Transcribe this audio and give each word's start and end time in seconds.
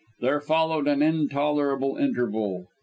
There 0.19 0.41
followed 0.41 0.87
an 0.87 1.03
intolerable 1.03 1.95
interval. 1.97 2.69